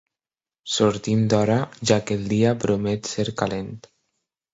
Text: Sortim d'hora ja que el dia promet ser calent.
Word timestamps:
Sortim 0.75 1.19
d'hora 1.33 1.57
ja 1.91 1.97
que 2.07 2.17
el 2.21 2.23
dia 2.31 2.55
promet 2.65 3.11
ser 3.11 3.27
calent. 3.43 3.69